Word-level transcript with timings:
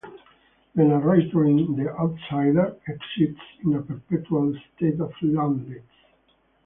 The 0.73 0.83
narrator 0.83 1.45
in 1.45 1.75
"The 1.75 1.95
Outsider" 1.95 2.75
exists 2.87 3.45
in 3.63 3.75
a 3.75 3.83
perpetual 3.83 4.55
state 4.75 4.99
of 4.99 5.13
loneliness. 5.21 5.83